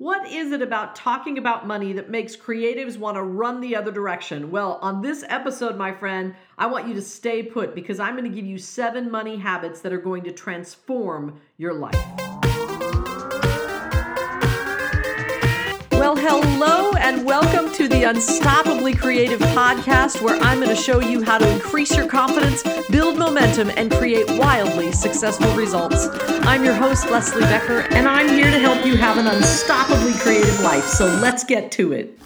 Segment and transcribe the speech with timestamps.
[0.00, 3.92] What is it about talking about money that makes creatives want to run the other
[3.92, 4.50] direction?
[4.50, 8.24] Well, on this episode, my friend, I want you to stay put because I'm going
[8.26, 12.29] to give you seven money habits that are going to transform your life.
[17.10, 21.50] And welcome to the Unstoppably Creative podcast, where I'm going to show you how to
[21.54, 26.06] increase your confidence, build momentum, and create wildly successful results.
[26.46, 30.60] I'm your host, Leslie Becker, and I'm here to help you have an unstoppably creative
[30.60, 30.84] life.
[30.84, 32.16] So let's get to it.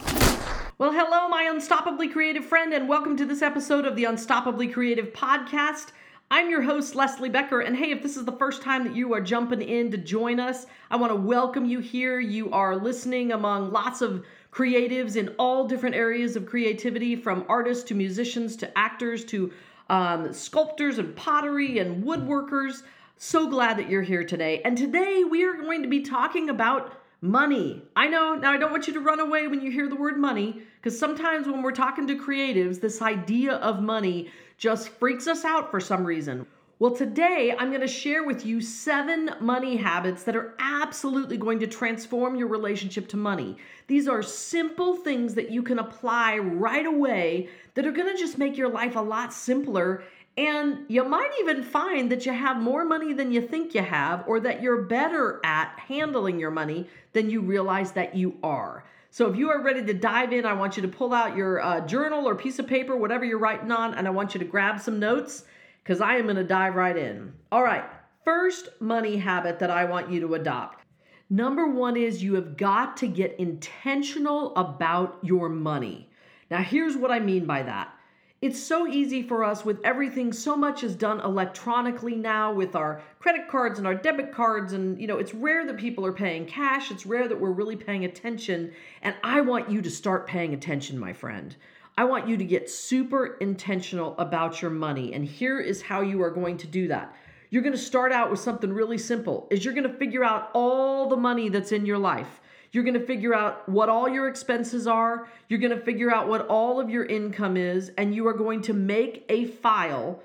[0.77, 5.11] Well, hello, my unstoppably creative friend, and welcome to this episode of the Unstoppably Creative
[5.11, 5.93] podcast.
[6.29, 7.61] I'm your host, Leslie Becker.
[7.61, 10.39] And hey, if this is the first time that you are jumping in to join
[10.39, 12.19] us, I want to welcome you here.
[12.19, 14.25] You are listening among lots of
[14.55, 19.51] creatives in all different areas of creativity, from artists to musicians to actors to
[19.89, 22.83] um, sculptors and pottery and woodworkers.
[23.17, 24.61] So glad that you're here today.
[24.63, 27.81] And today we are going to be talking about money.
[27.95, 30.17] I know, now I don't want you to run away when you hear the word
[30.17, 35.43] money, because sometimes when we're talking to creatives, this idea of money just freaks us
[35.43, 36.47] out for some reason.
[36.77, 41.59] Well, today I'm going to share with you seven money habits that are absolutely going
[41.59, 43.55] to transform your relationship to money.
[43.87, 48.37] These are simple things that you can apply right away that are going to just
[48.37, 50.03] make your life a lot simpler.
[50.35, 54.27] And you might even find that you have more money than you think you have,
[54.27, 58.83] or that you're better at handling your money than you realize that you are.
[59.11, 61.61] So if you are ready to dive in, I want you to pull out your
[61.61, 64.45] uh, journal or piece of paper, whatever you're writing on, and I want you to
[64.45, 65.45] grab some notes
[65.85, 67.31] because I am going to dive right in.
[67.51, 67.85] All right,
[68.23, 70.83] first money habit that I want you to adopt.
[71.29, 76.09] Number one is you have got to get intentional about your money.
[76.49, 77.95] Now, here's what I mean by that
[78.41, 83.01] it's so easy for us with everything so much is done electronically now with our
[83.17, 86.45] credit cards and our debit cards and you know it's rare that people are paying
[86.45, 90.53] cash it's rare that we're really paying attention and i want you to start paying
[90.53, 91.55] attention my friend
[91.97, 96.21] i want you to get super intentional about your money and here is how you
[96.21, 97.15] are going to do that
[97.49, 100.49] you're going to start out with something really simple is you're going to figure out
[100.53, 102.41] all the money that's in your life
[102.75, 105.29] you're going to figure out what all your expenses are.
[105.47, 107.89] You're going to figure out what all of your income is.
[107.97, 110.21] And you are going to make a file.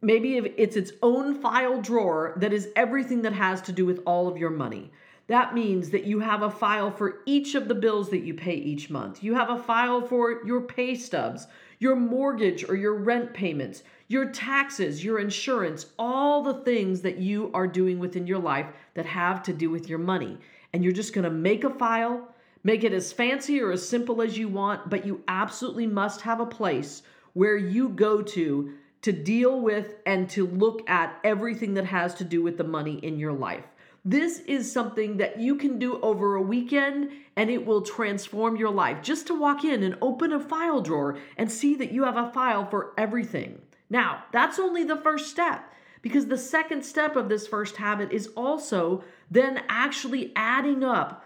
[0.00, 4.26] Maybe it's its own file drawer that is everything that has to do with all
[4.26, 4.90] of your money.
[5.28, 8.54] That means that you have a file for each of the bills that you pay
[8.54, 9.22] each month.
[9.22, 11.46] You have a file for your pay stubs,
[11.78, 17.50] your mortgage or your rent payments, your taxes, your insurance, all the things that you
[17.54, 20.38] are doing within your life that have to do with your money
[20.72, 22.28] and you're just going to make a file,
[22.64, 26.40] make it as fancy or as simple as you want, but you absolutely must have
[26.40, 27.02] a place
[27.34, 28.72] where you go to
[29.02, 33.00] to deal with and to look at everything that has to do with the money
[33.02, 33.64] in your life.
[34.04, 38.70] This is something that you can do over a weekend and it will transform your
[38.70, 39.00] life.
[39.00, 42.32] Just to walk in and open a file drawer and see that you have a
[42.32, 43.60] file for everything.
[43.88, 45.72] Now, that's only the first step.
[46.02, 51.24] Because the second step of this first habit is also then actually adding up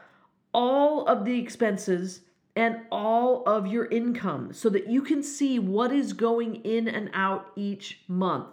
[0.53, 2.21] all of the expenses
[2.55, 7.09] and all of your income so that you can see what is going in and
[7.15, 8.49] out each month.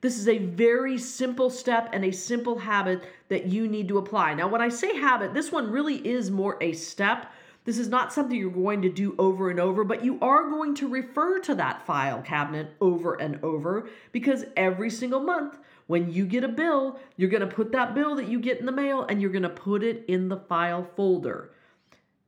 [0.00, 4.34] This is a very simple step and a simple habit that you need to apply.
[4.34, 7.30] Now, when I say habit, this one really is more a step
[7.64, 10.74] this is not something you're going to do over and over, but you are going
[10.76, 16.24] to refer to that file cabinet over and over because every single month when you
[16.24, 19.04] get a bill, you're going to put that bill that you get in the mail
[19.04, 21.50] and you're going to put it in the file folder.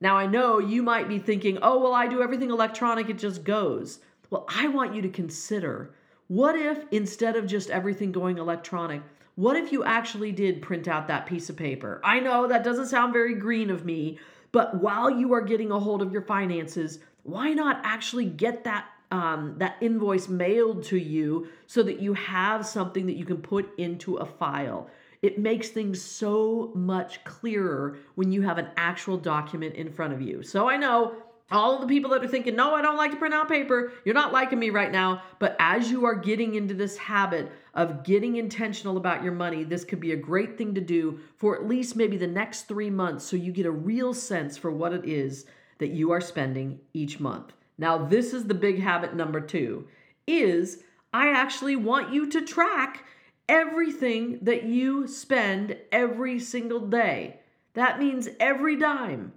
[0.00, 3.42] Now, I know you might be thinking, oh, well, I do everything electronic, it just
[3.42, 4.00] goes.
[4.30, 5.94] Well, I want you to consider
[6.32, 9.02] what if instead of just everything going electronic,
[9.34, 12.00] what if you actually did print out that piece of paper?
[12.02, 14.18] I know that doesn't sound very green of me,
[14.50, 18.86] but while you are getting a hold of your finances, why not actually get that
[19.10, 23.68] um, that invoice mailed to you so that you have something that you can put
[23.78, 24.88] into a file?
[25.20, 30.22] It makes things so much clearer when you have an actual document in front of
[30.22, 30.42] you.
[30.42, 31.14] So I know
[31.50, 34.14] all the people that are thinking, no, I don't like to print out paper, you're
[34.14, 35.22] not liking me right now.
[35.38, 39.84] But as you are getting into this habit of getting intentional about your money, this
[39.84, 43.24] could be a great thing to do for at least maybe the next three months
[43.24, 45.46] so you get a real sense for what it is
[45.78, 47.52] that you are spending each month.
[47.78, 49.88] Now, this is the big habit number two
[50.26, 53.04] is I actually want you to track
[53.48, 57.40] everything that you spend every single day.
[57.74, 59.32] That means every dime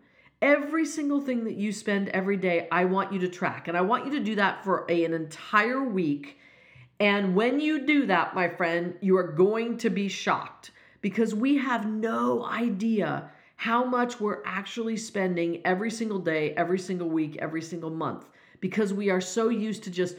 [0.45, 3.68] every single thing that you spend every day, I want you to track.
[3.68, 6.38] And I want you to do that for a, an entire week.
[7.00, 10.71] And when you do that, my friend, you are going to be shocked
[11.01, 17.09] because we have no idea how much we're actually spending every single day, every single
[17.09, 18.25] week, every single month
[18.59, 20.15] because we are so used to just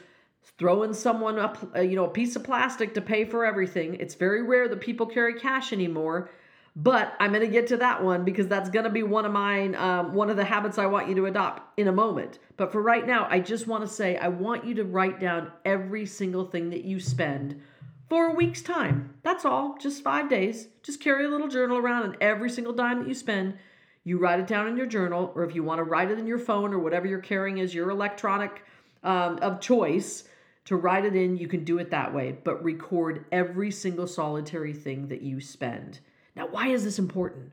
[0.58, 3.96] throwing someone up uh, you know a piece of plastic to pay for everything.
[3.96, 6.31] It's very rare that people carry cash anymore.
[6.78, 9.32] But I'm going to get to that one because that's going to be one of
[9.32, 12.38] mine, um, one of the habits I want you to adopt in a moment.
[12.58, 15.50] But for right now, I just want to say I want you to write down
[15.64, 17.62] every single thing that you spend
[18.11, 19.14] for a week's time.
[19.23, 20.69] That's all, just five days.
[20.82, 23.56] Just carry a little journal around, and every single dime that you spend,
[24.05, 26.26] you write it down in your journal, or if you want to write it in
[26.26, 28.62] your phone or whatever you're carrying as your electronic
[29.02, 30.25] um, of choice
[30.67, 32.37] to write it in, you can do it that way.
[32.44, 36.00] But record every single solitary thing that you spend.
[36.36, 37.50] Now, why is this important?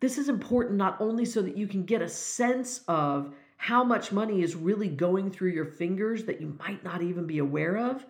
[0.00, 4.10] This is important not only so that you can get a sense of how much
[4.10, 8.04] money is really going through your fingers that you might not even be aware of,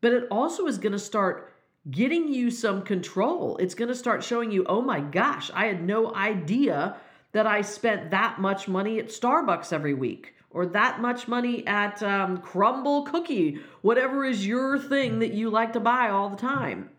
[0.00, 1.52] but it also is going to start
[1.90, 3.56] getting you some control.
[3.56, 6.96] It's going to start showing you, oh my gosh, I had no idea
[7.32, 12.00] that I spent that much money at Starbucks every week or that much money at
[12.02, 16.90] um, Crumbl Cookie, whatever is your thing that you like to buy all the time.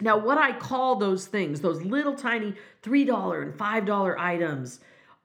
[0.00, 4.80] Now, what I call those things, those little tiny $3 and $5 items,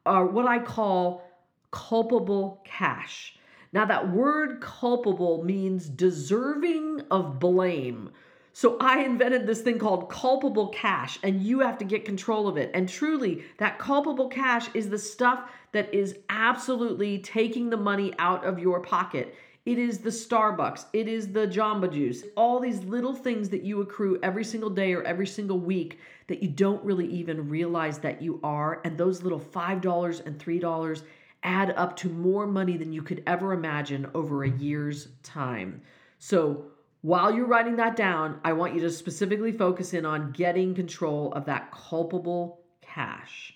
[0.06, 1.24] are what I call
[1.72, 3.36] culpable cash.
[3.72, 8.12] Now, that word culpable means deserving of blame.
[8.56, 12.56] So I invented this thing called culpable cash, and you have to get control of
[12.56, 12.70] it.
[12.76, 18.46] And truly, that culpable cash is the stuff that is absolutely taking the money out
[18.46, 19.34] of your pocket.
[19.66, 20.88] It is the Starbucks.
[20.92, 22.24] It is the Jamba Juice.
[22.36, 26.44] All these little things that you accrue every single day or every single week that
[26.44, 28.82] you don't really even realize that you are.
[28.84, 31.04] And those little $5 and $3
[31.44, 35.82] add up to more money than you could ever imagine over a year's time.
[36.20, 36.66] So
[37.02, 41.32] while you're writing that down, I want you to specifically focus in on getting control
[41.34, 43.54] of that culpable cash.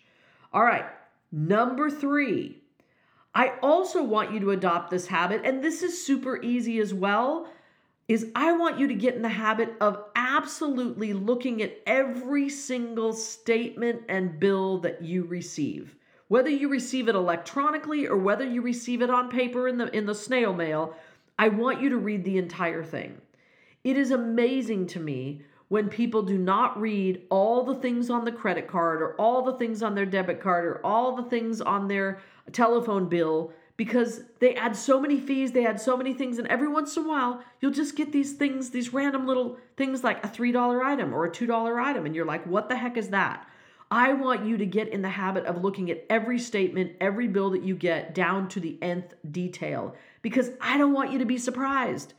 [0.53, 0.85] All right,
[1.33, 2.61] number three
[3.37, 7.47] I also want you to adopt this habit, and this is super easy as well.
[8.07, 13.13] Is I want you to get in the habit of absolutely looking at every single
[13.13, 15.95] statement and bill that you receive.
[16.29, 20.07] Whether you receive it electronically or whether you receive it on paper in the in
[20.07, 20.95] the snail mail,
[21.37, 23.21] I want you to read the entire thing.
[23.83, 28.31] It is amazing to me when people do not read all the things on the
[28.31, 31.87] credit card or all the things on their debit card or all the things on
[31.87, 32.19] their
[32.51, 36.67] telephone bill because they add so many fees, they add so many things, and every
[36.67, 40.27] once in a while, you'll just get these things, these random little things like a
[40.27, 43.47] $3 item or a $2 item, and you're like, what the heck is that?
[43.89, 47.51] I want you to get in the habit of looking at every statement, every bill
[47.51, 51.37] that you get down to the nth detail because I don't want you to be
[51.37, 52.13] surprised.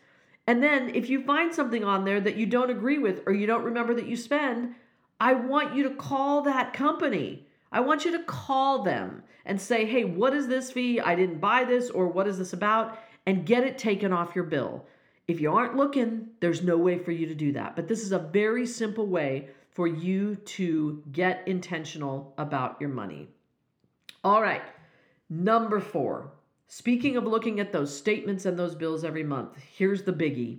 [0.49, 3.47] And then if you find something on there that you don't agree with or you
[3.47, 4.75] don't remember that you spend,
[5.21, 7.47] I want you to call that company.
[7.71, 11.01] I want you to call them and say, hey, what is this fee?
[11.01, 12.99] I didn't buy this, or what is this about?
[13.27, 14.87] And get it taken off your bill.
[15.27, 17.77] If you aren't looking, there's no way for you to do that.
[17.77, 23.29] But this is a very simple way for you to get intentional about your money.
[24.25, 24.63] All right,
[25.29, 26.31] number four
[26.71, 30.59] Speaking of looking at those statements and those bills every month, here's the biggie.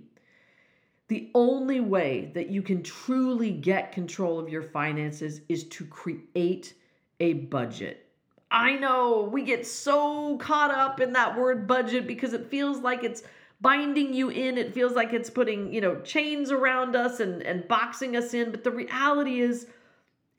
[1.06, 6.74] The only way that you can truly get control of your finances is to create
[7.20, 8.08] a budget.
[8.50, 13.04] I know we get so caught up in that word budget because it feels like
[13.04, 13.22] it's
[13.60, 14.58] binding you in.
[14.58, 18.50] It feels like it's putting, you know, chains around us and, and boxing us in.
[18.50, 19.68] But the reality is,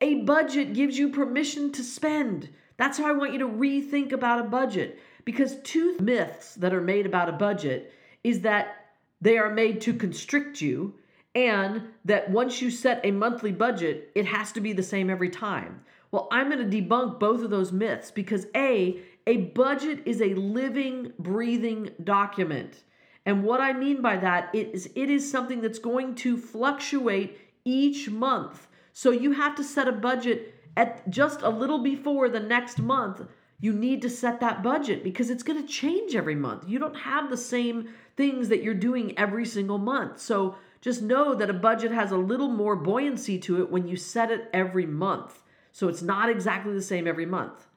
[0.01, 2.49] a budget gives you permission to spend.
[2.81, 4.97] That's how I want you to rethink about a budget.
[5.23, 8.87] Because two myths that are made about a budget is that
[9.21, 10.95] they are made to constrict you
[11.35, 15.29] and that once you set a monthly budget, it has to be the same every
[15.29, 15.81] time.
[16.09, 20.33] Well, I'm going to debunk both of those myths because A, a budget is a
[20.33, 22.83] living, breathing document.
[23.27, 28.09] And what I mean by that is it is something that's going to fluctuate each
[28.09, 28.67] month.
[28.91, 33.21] So you have to set a budget at just a little before the next month
[33.59, 36.67] you need to set that budget because it's going to change every month.
[36.67, 40.19] You don't have the same things that you're doing every single month.
[40.19, 43.95] So just know that a budget has a little more buoyancy to it when you
[43.95, 45.43] set it every month.
[45.71, 47.67] So it's not exactly the same every month.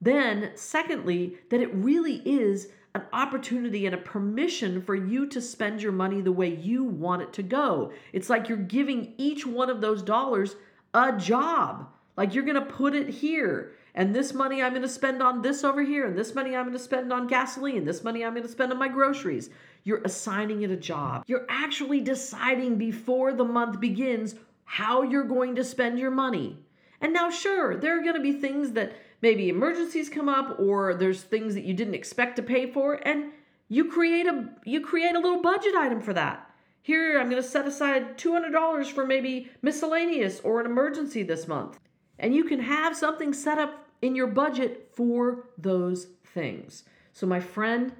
[0.00, 5.82] Then, secondly, that it really is an opportunity and a permission for you to spend
[5.82, 7.92] your money the way you want it to go.
[8.12, 10.54] It's like you're giving each one of those dollars
[10.94, 11.88] a job.
[12.16, 15.42] Like you're going to put it here and this money I'm going to spend on
[15.42, 18.32] this over here, and this money I'm going to spend on gasoline, this money I'm
[18.32, 19.50] going to spend on my groceries.
[19.84, 21.24] You're assigning it a job.
[21.26, 26.58] You're actually deciding before the month begins how you're going to spend your money.
[27.02, 30.94] And now, sure, there are going to be things that maybe emergencies come up or
[30.94, 33.32] there's things that you didn't expect to pay for and
[33.68, 36.48] you create a you create a little budget item for that.
[36.80, 41.78] Here, I'm going to set aside $200 for maybe miscellaneous or an emergency this month.
[42.22, 46.84] And you can have something set up in your budget for those things.
[47.12, 47.92] So, my friend,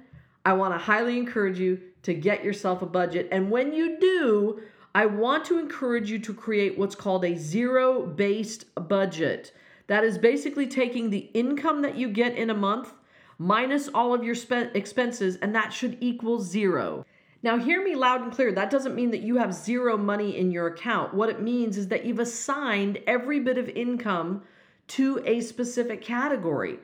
[0.45, 3.27] I want to highly encourage you to get yourself a budget.
[3.31, 4.61] And when you do,
[4.95, 9.53] I want to encourage you to create what's called a zero based budget.
[9.87, 12.93] That is basically taking the income that you get in a month
[13.37, 14.35] minus all of your
[14.73, 17.05] expenses, and that should equal zero.
[17.43, 18.53] Now, hear me loud and clear.
[18.53, 21.13] That doesn't mean that you have zero money in your account.
[21.13, 24.43] What it means is that you've assigned every bit of income
[24.87, 26.79] to a specific category.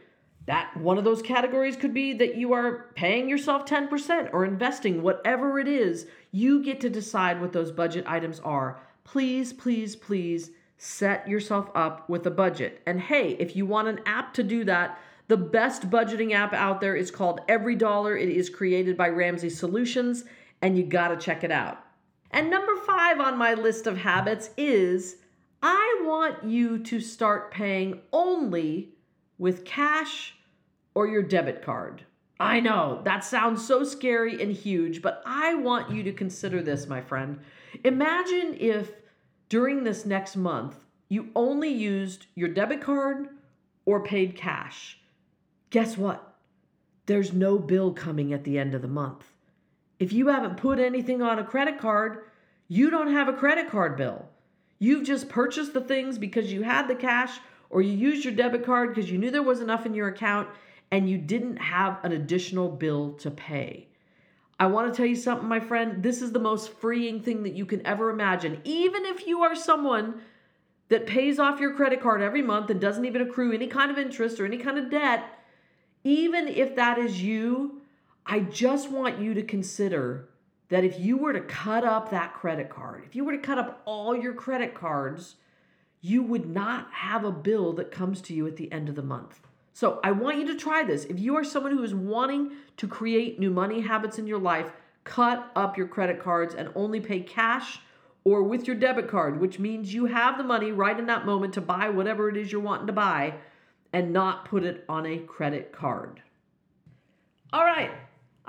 [0.47, 5.01] That one of those categories could be that you are paying yourself 10% or investing,
[5.01, 8.81] whatever it is, you get to decide what those budget items are.
[9.05, 12.81] Please, please, please set yourself up with a budget.
[12.85, 14.99] And hey, if you want an app to do that,
[15.29, 18.17] the best budgeting app out there is called Every Dollar.
[18.17, 20.25] It is created by Ramsey Solutions,
[20.61, 21.83] and you got to check it out.
[22.31, 25.17] And number five on my list of habits is
[25.61, 28.89] I want you to start paying only
[29.37, 30.35] with cash
[30.93, 32.03] or your debit card.
[32.39, 36.87] I know that sounds so scary and huge, but I want you to consider this,
[36.87, 37.39] my friend.
[37.83, 38.91] Imagine if
[39.49, 40.75] during this next month
[41.09, 43.29] you only used your debit card
[43.85, 44.99] or paid cash.
[45.71, 46.37] Guess what?
[47.07, 49.28] There's no bill coming at the end of the month.
[49.99, 52.23] If you haven't put anything on a credit card,
[52.69, 54.29] you don't have a credit card bill.
[54.79, 57.39] You've just purchased the things because you had the cash
[57.69, 60.47] or you used your debit card because you knew there was enough in your account
[60.89, 63.87] and you didn't have an additional bill to pay.
[64.59, 66.01] I want to tell you something, my friend.
[66.01, 68.61] This is the most freeing thing that you can ever imagine.
[68.63, 70.21] Even if you are someone
[70.89, 73.97] that pays off your credit card every month and doesn't even accrue any kind of
[73.97, 75.23] interest or any kind of debt,
[76.03, 77.81] even if that is you,
[78.25, 80.29] I just want you to consider
[80.69, 83.57] that if you were to cut up that credit card, if you were to cut
[83.57, 85.35] up all your credit cards,
[86.01, 89.01] you would not have a bill that comes to you at the end of the
[89.01, 89.41] month.
[89.73, 91.05] So I want you to try this.
[91.05, 94.71] If you are someone who is wanting to create new money habits in your life,
[95.03, 97.79] cut up your credit cards and only pay cash
[98.23, 101.53] or with your debit card, which means you have the money right in that moment
[101.53, 103.33] to buy whatever it is you're wanting to buy
[103.93, 106.21] and not put it on a credit card.
[107.51, 107.91] All right,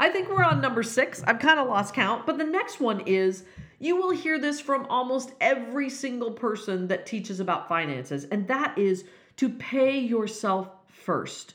[0.00, 1.22] I think we're on number six.
[1.26, 3.44] I've kind of lost count, but the next one is
[3.78, 8.78] you will hear this from almost every single person that teaches about finances, and that
[8.78, 9.04] is
[9.36, 11.52] to pay yourself first.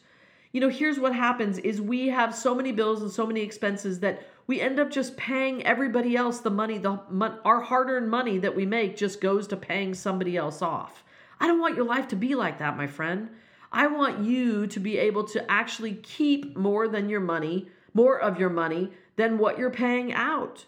[0.52, 4.00] You know, here's what happens is we have so many bills and so many expenses
[4.02, 7.00] that we end up just paying everybody else the money the
[7.44, 11.04] our hard-earned money that we make just goes to paying somebody else off.
[11.40, 13.30] I don't want your life to be like that, my friend.
[13.72, 18.40] I want you to be able to actually keep more than your money, more of
[18.40, 20.64] your money than what you're paying out.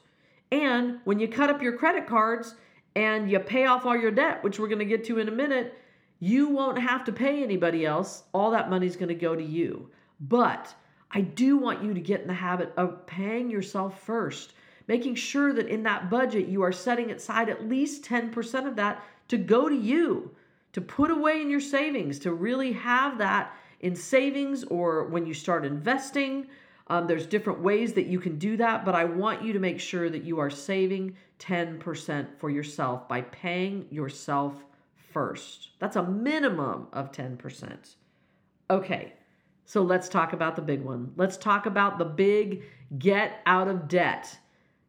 [0.51, 2.55] And when you cut up your credit cards
[2.95, 5.31] and you pay off all your debt, which we're going to get to in a
[5.31, 5.77] minute,
[6.19, 8.23] you won't have to pay anybody else.
[8.33, 9.91] All that money's going to go to you.
[10.19, 10.73] But
[11.11, 14.53] I do want you to get in the habit of paying yourself first,
[14.87, 19.03] making sure that in that budget you are setting aside at least 10% of that
[19.27, 20.31] to go to you,
[20.73, 25.33] to put away in your savings, to really have that in savings or when you
[25.33, 26.47] start investing.
[26.89, 29.79] Um, there's different ways that you can do that, but I want you to make
[29.79, 34.53] sure that you are saving 10% for yourself by paying yourself
[35.11, 35.69] first.
[35.79, 37.95] That's a minimum of 10%.
[38.69, 39.13] Okay,
[39.65, 41.11] so let's talk about the big one.
[41.17, 42.63] Let's talk about the big
[42.97, 44.37] get out of debt.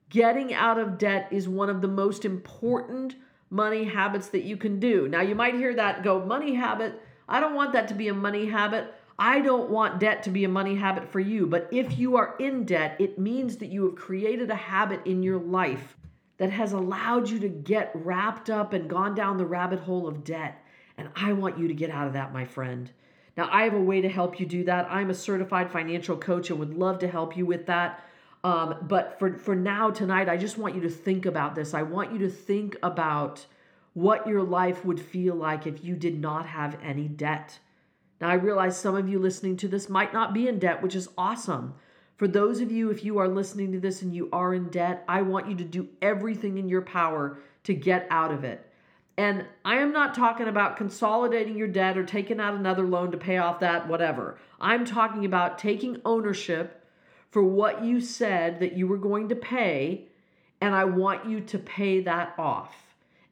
[0.09, 3.17] Getting out of debt is one of the most important
[3.51, 5.09] money habits that you can do.
[5.09, 7.01] Now, you might hear that go, money habit.
[7.29, 8.95] I don't want that to be a money habit.
[9.19, 11.47] I don't want debt to be a money habit for you.
[11.47, 15.23] But if you are in debt, it means that you have created a habit in
[15.23, 15.97] your life
[16.37, 20.23] that has allowed you to get wrapped up and gone down the rabbit hole of
[20.23, 20.63] debt.
[20.97, 22.91] And I want you to get out of that, my friend.
[23.37, 24.87] Now, I have a way to help you do that.
[24.91, 28.05] I'm a certified financial coach and would love to help you with that.
[28.45, 31.75] Um, but for, for now, tonight, I just want you to think about this.
[31.75, 33.47] I want you to think about
[33.95, 37.59] what your life would feel like if you did not have any debt.
[38.21, 40.97] Now, I realize some of you listening to this might not be in debt, which
[40.97, 41.75] is awesome.
[42.17, 45.05] For those of you, if you are listening to this and you are in debt,
[45.07, 48.65] I want you to do everything in your power to get out of it.
[49.17, 53.19] And I am not talking about consolidating your debt or taking out another loan to
[53.19, 54.39] pay off that, whatever.
[54.61, 56.85] I'm talking about taking ownership
[57.31, 60.07] for what you said that you were going to pay,
[60.61, 62.75] and I want you to pay that off.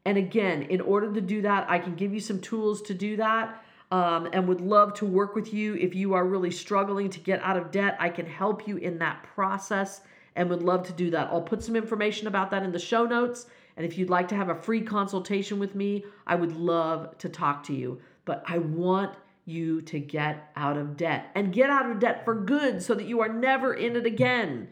[0.04, 3.16] And again, in order to do that, I can give you some tools to do
[3.16, 3.64] that.
[3.92, 7.40] Um, and would love to work with you if you are really struggling to get
[7.42, 7.96] out of debt.
[8.00, 10.00] I can help you in that process
[10.34, 11.28] and would love to do that.
[11.30, 13.46] I'll put some information about that in the show notes.
[13.76, 17.28] And if you'd like to have a free consultation with me, I would love to
[17.28, 18.00] talk to you.
[18.24, 19.14] But I want
[19.44, 23.06] you to get out of debt and get out of debt for good so that
[23.06, 24.68] you are never in it again.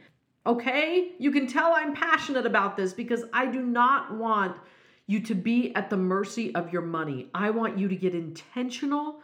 [0.47, 1.13] Okay?
[1.19, 4.57] You can tell I'm passionate about this because I do not want
[5.07, 7.29] you to be at the mercy of your money.
[7.35, 9.21] I want you to get intentional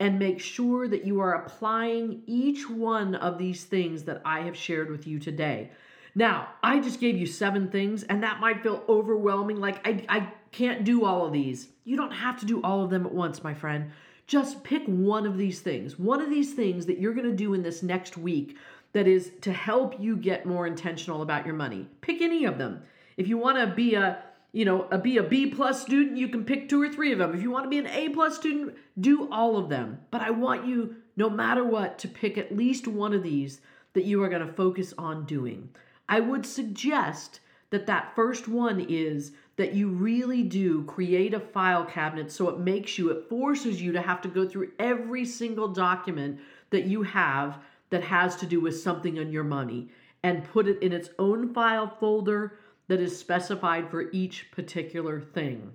[0.00, 4.56] and make sure that you are applying each one of these things that I have
[4.56, 5.70] shared with you today.
[6.14, 9.60] Now, I just gave you seven things, and that might feel overwhelming.
[9.60, 11.68] Like, I, I can't do all of these.
[11.84, 13.92] You don't have to do all of them at once, my friend.
[14.26, 17.54] Just pick one of these things, one of these things that you're going to do
[17.54, 18.56] in this next week
[18.92, 21.88] that is to help you get more intentional about your money.
[22.02, 22.82] Pick any of them.
[23.16, 24.22] If you want to be a
[24.52, 27.18] you know, a, be a B plus student, you can pick two or three of
[27.18, 27.34] them.
[27.34, 30.00] If you want to be an A plus student, do all of them.
[30.10, 33.60] But I want you, no matter what, to pick at least one of these
[33.94, 35.70] that you are going to focus on doing.
[36.08, 37.40] I would suggest
[37.70, 42.58] that that first one is that you really do create a file cabinet so it
[42.58, 46.38] makes you, it forces you to have to go through every single document
[46.70, 47.58] that you have
[47.90, 49.88] that has to do with something on your money
[50.22, 52.58] and put it in its own file folder
[52.92, 55.72] that is specified for each particular thing.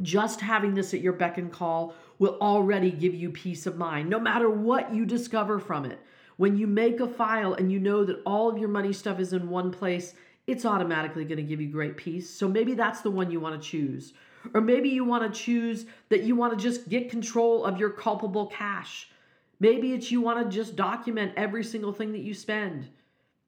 [0.00, 4.08] Just having this at your beck and call will already give you peace of mind,
[4.08, 5.98] no matter what you discover from it.
[6.38, 9.34] When you make a file and you know that all of your money stuff is
[9.34, 10.14] in one place,
[10.46, 12.30] it's automatically going to give you great peace.
[12.30, 14.14] So maybe that's the one you want to choose.
[14.54, 17.90] Or maybe you want to choose that you want to just get control of your
[17.90, 19.10] culpable cash.
[19.60, 22.88] Maybe it's you want to just document every single thing that you spend.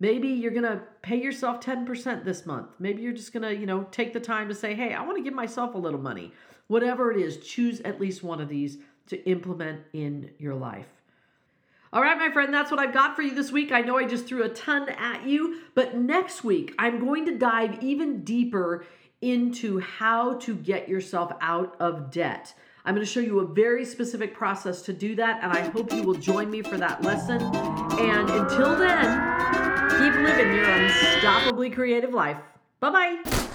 [0.01, 2.69] Maybe you're going to pay yourself 10% this month.
[2.79, 5.19] Maybe you're just going to, you know, take the time to say, "Hey, I want
[5.19, 6.33] to give myself a little money."
[6.69, 8.79] Whatever it is, choose at least one of these
[9.09, 10.87] to implement in your life.
[11.93, 13.73] All right, my friend, that's what I've got for you this week.
[13.73, 17.37] I know I just threw a ton at you, but next week I'm going to
[17.37, 18.87] dive even deeper
[19.21, 22.55] into how to get yourself out of debt.
[22.85, 25.93] I'm going to show you a very specific process to do that, and I hope
[25.93, 27.43] you will join me for that lesson.
[27.43, 29.30] And until then,
[30.01, 32.39] keep living your unstoppably creative life.
[32.81, 33.47] Bye bye.